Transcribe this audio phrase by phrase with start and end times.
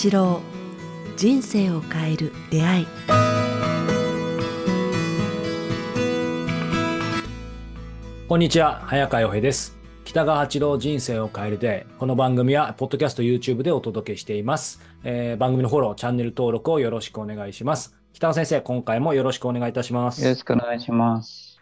[0.00, 0.40] 八郎
[1.16, 2.86] 人生を変える出会い。
[8.28, 9.76] こんにちは早川洋平です。
[10.04, 11.84] 北川八郎人生を変える出会い。
[11.98, 17.96] この番組はポッドキャスト YouTube でお届けしています、えー、番組のフォローチャンネル登録をよろしくお願いします。
[18.12, 20.22] 北川先生今回もよろしくお願いいたします。
[20.22, 21.58] よろしくお願いします。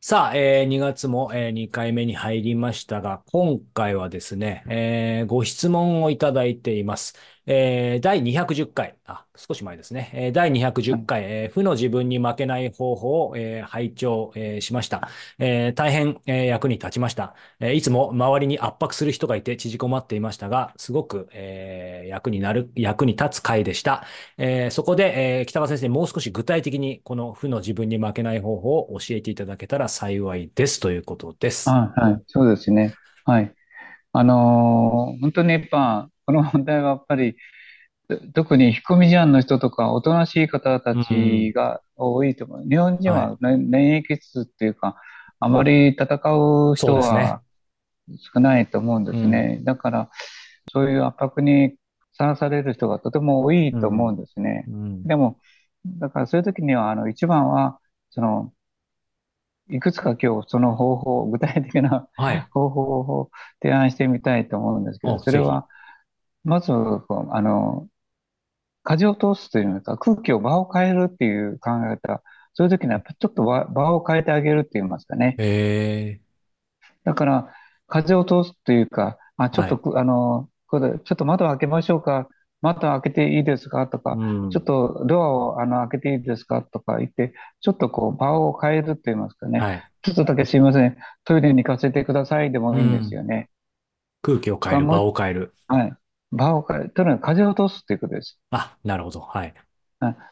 [0.00, 7.14] さあ、えー、2月も、えー、2回目に入りましたが、今回はですね、えー、ご質問をいただいています。
[7.50, 10.10] えー、第210回、あ、少し前ですね。
[10.12, 15.08] えー、第210回、えー、負の自分に負けない方法を、えー、拝聴、えー、しました。
[15.38, 17.74] えー、大変、えー、役に立ちました、えー。
[17.74, 24.04] いつも周りに圧迫する人がいて縮こまっていましたが、すごく、えー、役になる、役に立つ回でした。
[24.36, 31.70] えー、そこで、えー、北川先生、もう少し具体的にこの負の自分に負けない方法を教えていただけたら幸いですということです。
[31.70, 32.92] あはい、そうですね。
[33.24, 33.54] はい。
[34.18, 37.36] あのー、本当にやっぱ、この問題はやっぱり、
[38.34, 42.60] 特に引っ込み思案の人とか、おとなしい方たちが多いと思う。
[42.62, 44.96] うん、日本人は免疫質っていうか、
[45.38, 47.42] あまり戦う人は
[48.34, 49.58] 少ないと思うんですね。
[49.58, 50.10] うん、だから、
[50.72, 51.76] そういう圧迫に
[52.14, 54.64] さらされる人がとても多いと思うんですね。
[54.66, 55.38] うん、でも、
[55.86, 57.78] だからそういう時には、あの、一番は、
[58.10, 58.52] その、
[59.70, 62.08] いくつか今日その方法、 具体的な
[62.50, 63.30] 方法を
[63.62, 65.66] 提案してみたいと思うんですけど、それは、
[66.44, 67.88] まず、あの、
[68.82, 72.22] 風を通すというのか、空気を場を変えるっていう考え方、
[72.54, 75.36] そういう時にはちょっと場を変えてあげるって言いますかね。
[75.38, 76.20] へ
[77.04, 77.52] だから、
[77.86, 82.28] 風を通すというか、あ、ちょっと、はい、あの、ちょっと窓を開けましょうか。
[82.60, 83.86] 窓開けていいですか？
[83.86, 86.62] とか、うん、ちょっとドアをあの開けていいですか？
[86.62, 89.60] とか言って、ちょっとこう場を変えるって言いますかね。
[89.60, 90.96] はい、ちょっとだけすいません。
[91.24, 93.50] トイレに行かせてくださいでもいいんですよね。
[94.26, 95.54] うん、空気を変える、場を変える。
[95.68, 95.92] はい。
[96.32, 96.90] 場を変える。
[96.90, 98.38] とにかく風を通すということです。
[98.50, 99.20] あ、なるほど。
[99.20, 99.54] はい。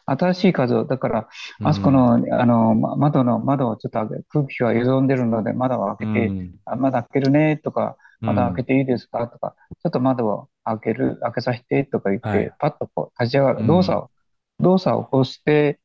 [0.05, 1.27] 新しい風を、だから、
[1.61, 14.11] あそこの、うん、あの、窓の、窓をちょっと開け、空気が歪んでるので、窓を開けて、うん、あ窓開けるね、とか、窓開けていいですか、とか、ちょっと窓を開ける、開けさせて、とか言って、はい、パッとこう、立ち上がる、動作を、
[14.59, 15.79] 動作を起こして、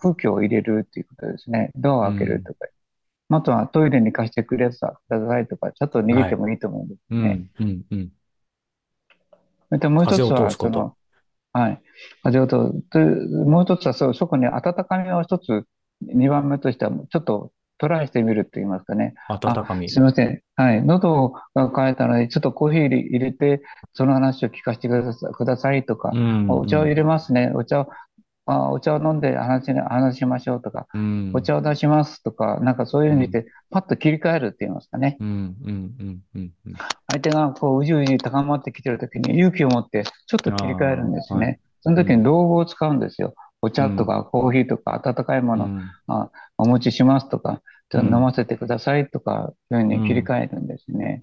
[0.00, 1.70] 空気を入れるっていうことですね。
[1.74, 2.66] ドアを開けるとか。
[3.30, 7.28] あとはトイレに貸してくれさ、くださいとか、ちょっと逃げてもいいと思うんですね。
[7.28, 8.12] はい、うんうん
[9.78, 10.96] で、もう一つは、その、
[11.52, 11.82] はい。
[12.22, 12.56] 風を通
[12.90, 12.98] す。
[12.98, 15.66] もう一つは、そ、そこに温かみを一つ、
[16.00, 19.14] 二番目としては、ちょっとトライしてみるって言いますかね。
[19.28, 19.88] 温かみ。
[19.88, 20.40] すみません。
[20.56, 20.82] はい。
[20.82, 23.62] 喉が渇いたので、ちょっとコーヒー入れて、
[23.94, 27.52] その話を聞かせてくださいとか、うんうん、お茶を入れますね。
[27.54, 27.88] お茶を
[28.50, 35.18] あお茶を飲んで話話しましょうとか、うん、お茶を出しますとか、なんかそういう意味で、パッと切り替えるって言いますかね。
[37.08, 41.46] 相手がこう、うじうじ高まってきてるときに勇気を持って、ちょっと切り替えるんですね。
[41.46, 43.34] はい、その時に道具を使うんですよ。
[43.60, 51.20] お茶とかコーヒーとか温かいもの、うん、あお持ちしますとか、ちょっと飲ませてくださいとか、そういうふうに切り替えるんですね。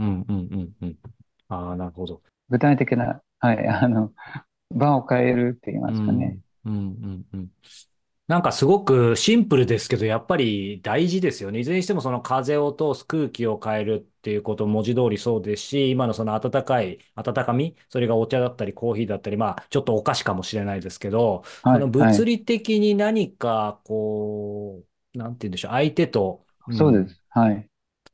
[1.47, 2.21] ああ、なるほど。
[2.49, 4.11] 具体的な、はい、あの、
[4.71, 6.39] 場を変えるって言いますかね。
[6.65, 7.47] うんうんうん。
[8.27, 11.59] なんかすごくシンプルですけど、やっぱり大事ですよね。
[11.59, 27.21] いずれにしてもその風を通す空気を変えるっていうこと文字通りそうですし、今のその温かい、温かみ、それがお茶だったりコーヒーだったり、まあちょっとお菓子かもしれないですけど、はい、その物理的に何かこう、なんて言うんでしょう、相手と、うん、そうです。
[27.29, 27.69] はい。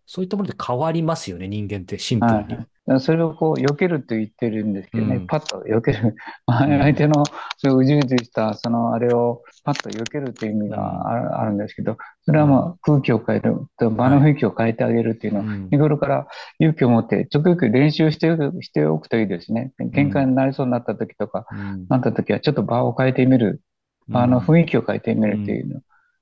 [0.05, 2.67] そういったもので変わりますよね、人間ってシンプルに。
[2.87, 6.15] はいそれをこう、避けると言ってるんですけどね、うん、パッと避ける。
[6.47, 7.23] 相手の、
[7.57, 16.27] そういううじうじした、そのあれをパッと避けるという意味があるんですけど、それはまあ空気を変える、場の雰囲気を変えてあげるっていうのを、日頃から
[16.59, 18.27] 勇気を持って、ちょくちょく練習して
[18.61, 19.73] しておくといいですね。
[19.93, 21.45] 喧嘩になりそうになった時とか、
[21.87, 23.61] なった時はちょっと場を変えてみる。
[24.07, 25.77] 場の雰囲気を変えてみるっていうの。
[25.77, 25.81] を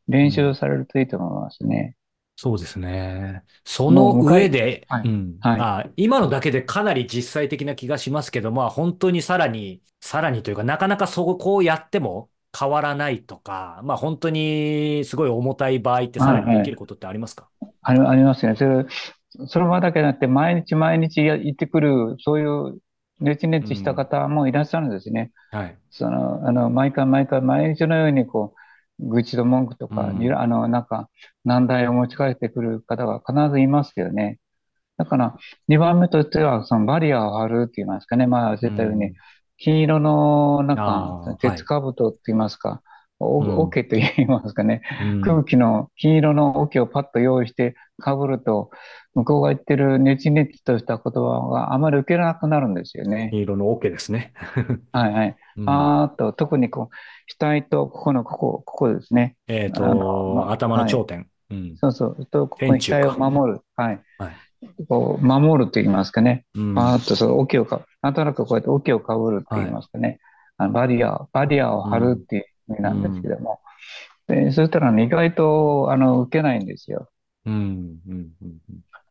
[0.09, 1.95] 練習されるといいと思いますね。
[2.41, 3.43] そうですね。
[3.65, 17.49] その上で、はい、うん、はい、あ、今のだけでかなり実際的な気がしますけど、まあ本当にさらに、さらにというか、なかなかそこをやっても変わらないとか、まあ本当にすごい重たい場合ってさらにできることってありますか、
[17.81, 18.55] はいはい、ありますね。
[18.55, 18.85] それ、
[19.47, 22.79] その場だけじゃなくて、毎日毎日行ってくる、そういう
[23.19, 25.33] ネチネチした方もいらっしゃるんですね。
[25.51, 25.77] うん、はい。
[25.89, 28.58] その、あの、毎回毎回毎日のようにこう、
[28.99, 31.09] 愚痴と文句とか、うん、あの、なんか、
[31.45, 34.39] 難題を持ち帰ってくる方が必ずいますよね。
[34.97, 35.35] だから、
[35.69, 38.27] 2番目としては、そのバリアを張るって言いますかね。
[38.27, 39.13] まあ、絶対に、
[39.57, 42.81] 金色の、なんか、鉄兜って言いますか、
[43.19, 48.71] お、桶と言いますかね、うん、空気の金色の桶をパッと用意して被ると、
[49.15, 53.29] 向こうが言ってるネチネチとした言葉があまり受けなくなるんですよね。
[53.31, 54.33] 金色の桶ですね。
[54.93, 55.35] はいはい。
[55.57, 59.35] うんあーっと、特にこう、額とここのここ、ここですね。
[59.47, 61.27] えっあのと、ま頭の頂点。
[61.49, 61.77] うん。
[61.77, 62.25] そうそう。
[62.27, 63.61] と、ここに額を守る。
[63.75, 64.01] はい。
[64.17, 64.31] はい
[64.87, 66.45] こう、守ると言いますかね。
[66.53, 70.19] うんパーッとその桶をか、なんとなくこうやって桶をかぶるって言いますかね。
[70.57, 72.45] あのバリア、バリアを張るっていう
[72.77, 73.59] なんですけども。
[74.27, 77.09] で、そしたらね、意外と、あの、受けないんですよ。
[77.45, 77.99] うん。
[78.07, 78.29] うん。
[78.41, 78.59] うん。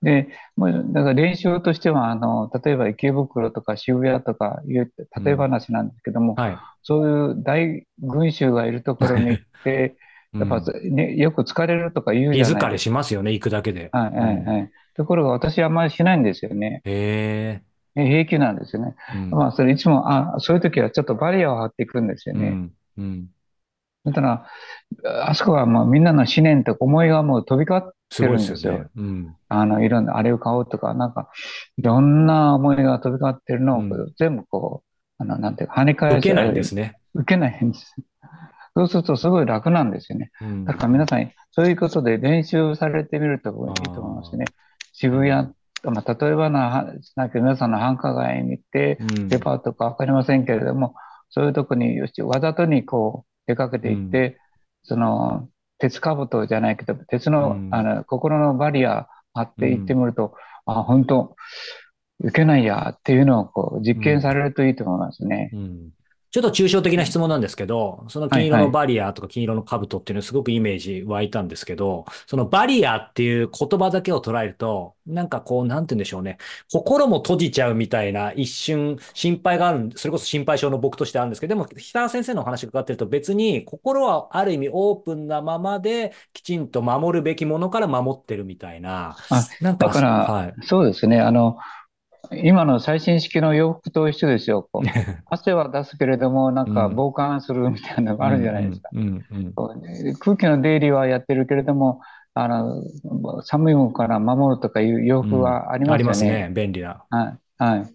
[0.02, 4.92] で、もう、だから練習としては、あの、例えば池袋とか渋谷とかいう
[5.24, 6.58] 例え話なんですけども、はい。
[6.82, 9.96] そういう大群衆がいるところに行って、
[10.38, 13.88] やっぱ、ね、よく疲れるとか言うじゃないですしますよね、行くだけで。
[13.88, 13.98] か。
[13.98, 14.70] はい、はい、はい。
[14.94, 16.82] ところが私はあんまりしないんですよね。
[16.84, 17.60] へ
[17.96, 18.94] え平気なんですよね。
[19.14, 19.18] え。
[19.18, 19.30] うん。
[19.30, 22.48] まあ、それいつも、あ、そういう時はちょっとバリアを張っていくんですよね。
[22.48, 22.72] うん。
[22.98, 23.26] うん。
[24.12, 24.46] だか
[25.04, 28.72] ら、あそこはもうみんなの思念とか思いがもう飛び交ってるんですよ。
[28.72, 28.86] ね。
[28.96, 29.36] うん。
[29.48, 31.30] あの、いろんな、あれを買おうとか、なんか、
[31.76, 36.16] いろんな思いが飛び交ってるのをうん全部こう、あの、なんていうか、跳ね返す。
[36.18, 36.98] 受けないんですね。
[37.14, 37.94] 受けないんです。
[38.74, 40.30] そうするとすごい楽なんですよね。
[40.40, 43.54] うんだから皆さん、そういうことで練習されてみるといい
[43.92, 44.44] と思いますね。
[44.92, 45.48] 渋谷、
[45.82, 50.94] まあ、例えばな、なんか皆さんの繁華街に行って、うんデパートかわかりませんけれども、
[51.30, 54.38] そういうとこによし、わざとにこう出かけていって、
[54.84, 55.48] その、
[55.78, 57.74] 鉄兜じゃないけど、鉄の、うん。
[57.74, 60.34] あの、心のバリア張っていってみると、
[60.66, 61.34] あ、本当
[62.20, 65.50] 受けないやっていうのをこう実験されるといいと思いますね。
[65.52, 65.90] うん
[66.30, 76.36] ちょっと抽象的な質問なんですけど、その金色のバリアとか金色の兜っていうのはすごくイメージ湧いたんですけど、そのバリアっていう言葉だけを捉えると、なんかこう、なんて言うんでしょうね。
[76.70, 89.16] 心も閉じちゃうみたいな一瞬心配がある、それこそ心配性の僕としてあるんですけど、でも北川先生のお話が伺ってると別に心はある意味オープンなままできちんと守るべきものから守ってるみたいな。
[89.30, 90.54] あなんか、だからはい。
[90.62, 91.20] そうですね。
[91.20, 91.56] あの、
[92.32, 94.68] 今の最新式の洋服と一緒ですよ。
[95.30, 98.90] 汗は出すけれども、なんかうん防寒するみたいなのがあるじゃないですか。
[100.20, 102.00] 空気の出入りはやってるけれども、
[102.34, 102.82] あの、
[103.42, 106.04] 寒いものから守るとかいう洋服はありありまよね。
[106.04, 106.50] ますすね。
[106.54, 107.04] 便利な。
[107.10, 107.38] はい。
[107.58, 107.86] はい。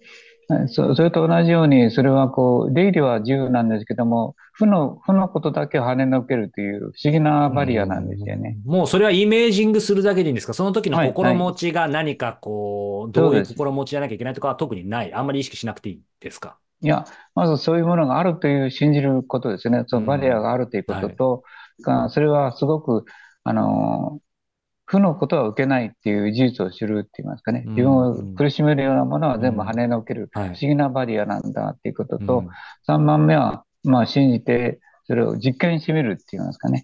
[0.67, 8.57] そそれと同じように、それはこう、出入りは自由なんですけども、負の、負のことだけを跳ねのけるという不思議なバリアなんですよね。
[8.65, 10.53] もうそれはイメージングするだけでいいんですか？
[10.53, 15.13] その時のはい心持ちが何かこう、どういう心持ちじゃなきゃいけないとかは特にない。
[15.13, 16.57] あんまり意識しなくていいですか？
[16.81, 19.83] いや、まずそういうものがあるという信じることですね。
[19.87, 21.43] そのうんバリアがあるということと、
[21.83, 23.05] がそれはすごく、
[23.43, 24.19] あの、
[24.85, 27.63] 負のことは受けないっていう事実を知るって言いますかね。
[27.65, 30.29] うん自分を苦しめるようなものは全部跳ねのける。
[30.33, 30.59] はい不思。
[30.61, 32.49] 議なバリアなんだっていうことと、うん
[32.87, 36.83] 3番目は、まあ信じて、それを実験してみるって言いますかね。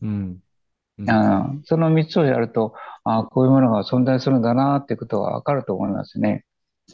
[1.07, 2.73] あのその3つをやると、
[3.03, 6.45] あこういうものが存在するんだなっていうことがわかると思いますね。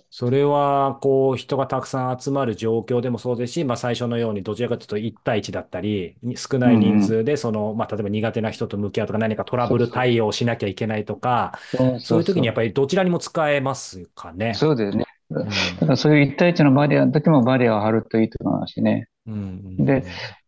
[0.09, 11.59] それは、こう、人がたくさん集まる状況でもそうですし、まあ、最初のように、どちらかというと、1対1だったり、少ない人数で、その、まあ、例えば苦手な人と向き合うとか、何かトラブル対応しなきゃいけないとか、
[11.99, 14.53] そういう時にやっぱぱりどちらにも使えますかね。
[14.55, 15.05] そうですね。
[15.29, 15.45] うんだ
[15.79, 19.07] からそういう1対1のバリアの時もバリアを張るといいと思いますしね。
[19.27, 20.03] うんで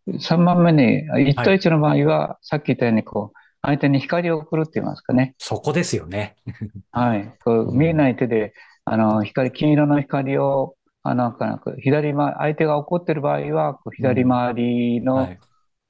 [0.08, 5.36] 3番目に、1対1の場合は、さっき言ったように、こう、相手に光を送るって言いますかね。
[5.38, 6.38] そこですよね。
[6.92, 7.34] はい。
[7.44, 8.54] こう見えない手で、
[8.90, 15.40] あの、光、金色の光を、あの、なんかなんか左回、相手が怒ってる場合は、こう左回りの、はい。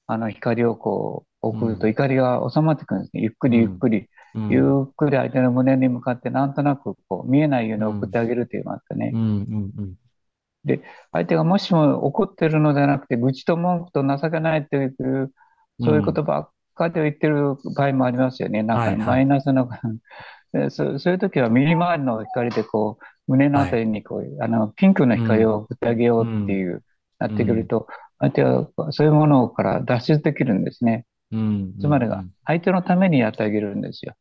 [0.08, 3.22] あの、光をこう、送るとうん怒りが収まってくるんですね。
[3.22, 9.18] ゆっくりゆっくり、うんゆっくり相手の胸に向かって、なんとなく、こう、見えないように送ってあげると言いますかねう。
[9.18, 9.96] んうんうん
[11.12, 14.94] 相手がもしも怒ってるのではなくて、愚痴と文句と情けないという、
[15.80, 18.64] そういうことばっかりを言ってる場合もありますよね。
[18.64, 19.88] なんはいはいかマイナスの、でそ
[20.70, 26.84] そういう時は右回りの光でこう、胸のあたりにこう、あの、ピンクの光を送ってあげようっていう、
[27.20, 27.88] なってくると、
[28.20, 31.06] 相手はそういうものから脱出できるんですね。
[31.32, 34.14] うんつまりが、相手のためにやってあげるんですよ。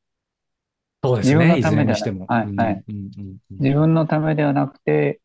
[1.04, 1.35] そうですね。
[1.35, 2.26] 自分のためにしても。
[2.26, 5.21] はいはいうんうんうん自分のためではなくて、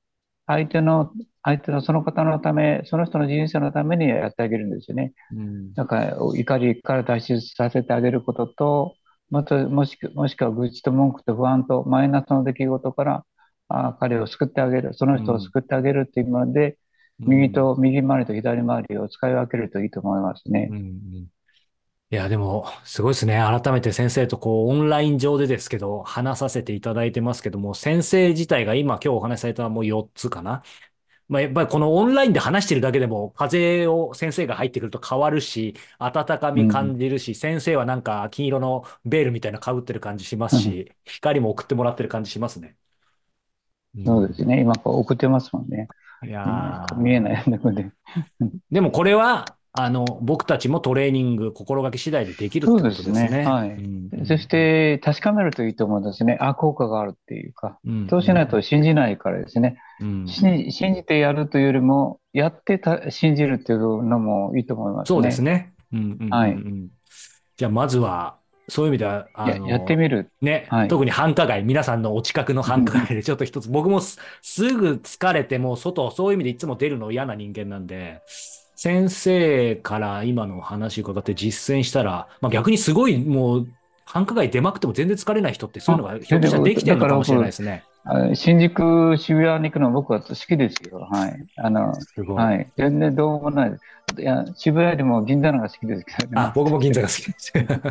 [0.45, 1.11] 相手の、
[1.43, 5.13] 相手のその方のため、その人の人生のためにやってあげるんですよね。
[5.31, 8.95] うんだから、怒りから脱出させてあげることと、
[9.31, 13.25] また、もしく、もしくは愚痴と文句と不安とマイナスの出来事から、
[13.69, 16.77] あ彼を救ってあげる、その人を救ってあげるっていうので、
[17.19, 20.77] 右と、右回りと左回りを使い分けるといいと思いますねうん。
[20.77, 21.27] うん
[22.13, 23.37] いや、でも、すごいですね。
[23.37, 30.61] 改めて先生とこう、オンライン上でですけど、話させていただいてますけども、先生自体が今今日お話しされたもう4つかな。
[31.31, 42.75] まあ、やっぱりこのオンラインで話してるだけでも、風を先生が入ってくると変わるし、温かみ感じるし、先生はなんか金色のベールみたいな被ってる感じしますし、光も送ってもらってる感じしますね。
[44.05, 44.61] そうですね。
[44.61, 45.87] 今こう送ってますもんね。
[46.23, 47.91] いやー見えないので。
[48.71, 53.03] でもこれは、あの、僕たちもトレーニング、心がけ次第でできるってことですね。
[53.03, 56.37] そうですねはいうんそして確かめるといいと思うんですね。
[56.41, 57.79] あ、効果があるっていうか。
[57.85, 59.77] うんそうしないと信じないからですね。
[60.01, 65.15] うん信じてやるというよりも、やってた信じるっていうのもいいと思いますね。
[65.15, 65.73] そうですね。
[65.93, 66.57] うんうんうんうんはい
[67.57, 68.37] じゃあ、まずは、
[68.67, 70.31] そういう意味では、あの、ややってみる。
[70.41, 78.21] ね、はい特に繁華街、皆さんのお近くの繁華街でちょっと一つ、僕もすすぐ疲れて、もう外、そういう意味でいつも出るの嫌な人間なんで、
[78.83, 83.67] 先生から今の話伺って実践したら、まあ、逆にすごいもう、
[84.05, 87.83] 繁華街出まくっても全然疲れない人ってそういうのがあひょっとしたらできてるのかもしれないですね。
[88.05, 91.07] あ新宿、渋谷に行くの僕は好きですよ。
[91.11, 91.45] はい。
[91.57, 91.93] あの。
[92.33, 92.71] はい。
[92.75, 93.77] 全然どうもない。
[94.17, 96.41] いや、渋谷よりも銀座の方が好きですけどね。
[96.41, 97.53] あ、僕も銀座が好きです。
[97.53, 97.85] じゃ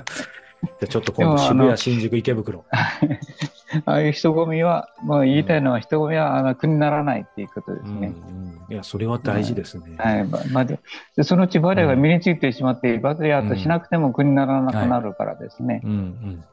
[0.82, 2.64] あちょっと今度渋谷、新宿、池袋。
[3.86, 8.12] ああいう人混みは、もう言いたいのは人混みはあの苦にならないっていうことですね。
[8.28, 9.96] うんうんいや、それは大事ですね。
[9.98, 10.24] はい。
[10.24, 10.78] ままあで
[11.16, 15.80] でそのうちバレエが身についてしまって、バレエアートしなくても苦にならなくなるからですね。
[15.84, 16.44] うんうん。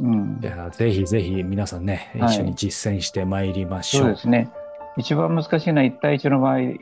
[0.00, 0.44] うんい。
[0.44, 4.02] や、ぜひぜひ皆さんね、はい一緒に実践してまいりましょう。
[4.02, 4.50] そうですね。
[4.96, 6.80] 一番難しいのは1対1の場合、1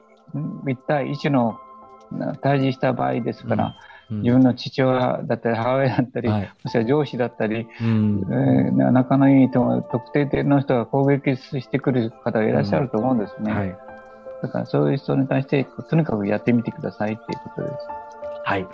[0.87, 1.59] 対1の
[2.11, 3.73] な対峙した場合ですから、うん
[4.11, 13.53] 自分の父親だったり母親だったり、はいもしくは上司だったり、うんえー仲のいいと特定の人が攻撃してくる方がいらっしゃると思うんですね。
[13.53, 13.77] はい。
[14.43, 17.75] だからそういう人に対してとにかくやってみてくださいっていうことです。
[18.45, 18.67] はい。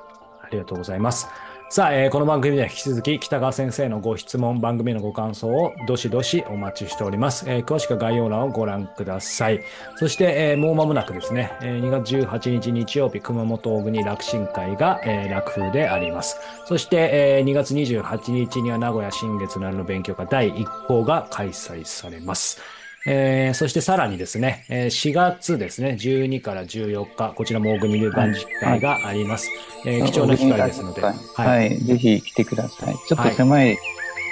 [0.42, 1.28] ありがとうございます。
[1.72, 7.44] さあ、えーこの番組では引き続き北川先生のご質問、番組のご感想をどしどしお待ちしております。
[7.48, 9.60] えー詳しくは概要欄をご覧ください。
[9.94, 16.38] そして、えーもう間もなくですね、えー2月18日日曜日、熊本大国楽神会が、えー楽風であります。
[16.66, 22.60] そして、えー2月28日には名古屋新月なるの勉強会第1項が開催されます。
[23.06, 29.48] えーそしてさらにですね、えー4月ですね、12から14日、こちらも大組で断食会があります。
[29.86, 31.78] えー貴重な機会ですので、はい、はい。
[31.78, 32.94] ぜひ来てください。
[33.08, 33.78] ちょっと狭い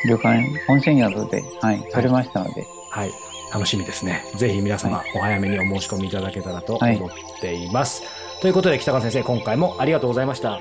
[0.06, 3.10] 旅館、温泉宿で、はい、取れましたので、はい。
[3.52, 4.22] 楽しみですね。
[4.36, 7.10] ぜひ皆様、お早めにお申し込みいただけたらと思っ
[7.40, 8.02] ています。
[8.42, 10.60] ということで、北川先生、今回もありがとうございました。